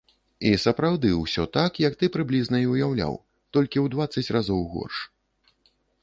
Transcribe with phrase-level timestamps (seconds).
[0.51, 3.13] І сапраўды, усё так, як ты прыблізна і ўяўляў,
[3.57, 4.97] толькі ў дваццаць разоў горш.